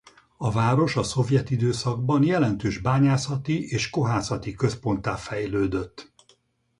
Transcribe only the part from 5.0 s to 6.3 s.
fejlődött.